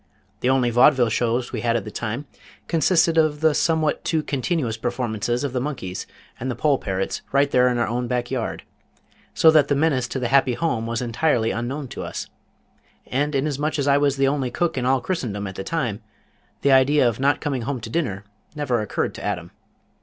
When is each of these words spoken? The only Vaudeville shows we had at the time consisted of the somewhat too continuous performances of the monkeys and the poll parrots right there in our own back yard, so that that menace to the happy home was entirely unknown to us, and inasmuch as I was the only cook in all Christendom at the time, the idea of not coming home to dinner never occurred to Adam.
The 0.39 0.49
only 0.49 0.71
Vaudeville 0.71 1.09
shows 1.11 1.51
we 1.51 1.61
had 1.61 1.75
at 1.75 1.83
the 1.85 1.91
time 1.91 2.25
consisted 2.67 3.19
of 3.19 3.41
the 3.41 3.53
somewhat 3.53 4.03
too 4.03 4.23
continuous 4.23 4.75
performances 4.75 5.43
of 5.43 5.53
the 5.53 5.61
monkeys 5.61 6.07
and 6.39 6.49
the 6.49 6.55
poll 6.55 6.79
parrots 6.79 7.21
right 7.31 7.51
there 7.51 7.67
in 7.67 7.77
our 7.77 7.85
own 7.87 8.07
back 8.07 8.31
yard, 8.31 8.63
so 9.35 9.51
that 9.51 9.67
that 9.67 9.75
menace 9.75 10.07
to 10.07 10.17
the 10.17 10.29
happy 10.29 10.55
home 10.55 10.87
was 10.87 11.03
entirely 11.03 11.51
unknown 11.51 11.87
to 11.89 12.01
us, 12.01 12.25
and 13.05 13.35
inasmuch 13.35 13.77
as 13.77 13.87
I 13.87 13.99
was 13.99 14.17
the 14.17 14.27
only 14.27 14.49
cook 14.49 14.75
in 14.75 14.87
all 14.87 15.01
Christendom 15.01 15.45
at 15.45 15.53
the 15.53 15.63
time, 15.63 16.01
the 16.63 16.71
idea 16.71 17.07
of 17.07 17.19
not 17.19 17.39
coming 17.39 17.61
home 17.61 17.79
to 17.81 17.89
dinner 17.91 18.23
never 18.55 18.81
occurred 18.81 19.13
to 19.13 19.23
Adam. 19.23 19.51